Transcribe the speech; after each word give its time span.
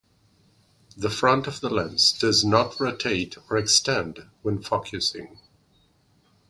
The 0.97 1.11
front 1.11 1.45
of 1.45 1.59
the 1.61 1.69
lens 1.69 2.11
does 2.11 2.43
not 2.43 2.79
rotate 2.79 3.37
or 3.51 3.57
extend 3.59 4.27
when 4.41 4.59
focusing. 4.59 5.37